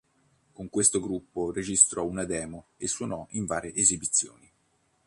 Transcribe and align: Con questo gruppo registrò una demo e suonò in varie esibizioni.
Con 0.51 0.67
questo 0.71 0.99
gruppo 0.99 1.51
registrò 1.51 2.03
una 2.07 2.23
demo 2.25 2.69
e 2.77 2.87
suonò 2.87 3.27
in 3.33 3.45
varie 3.45 3.71
esibizioni. 3.75 4.51